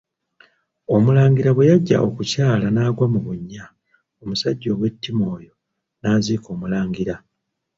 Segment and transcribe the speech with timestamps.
[0.95, 3.63] Omulangira bwe yajja okukyala n'agwa mu bunnya,
[4.21, 5.53] omusajja ow'ettima oyo
[6.01, 7.15] n'aziika Omulangira.